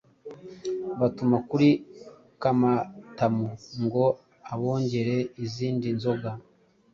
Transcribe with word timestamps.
batuma 0.99 1.37
kuri 1.49 1.69
Kamatamu 2.41 3.47
ngo 3.83 4.05
abongere 4.53 5.15
izindi 5.45 5.87
nzoga. 5.97 6.29